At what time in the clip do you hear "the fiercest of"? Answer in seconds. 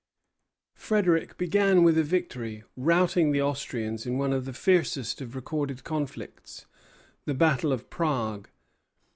4.45-5.35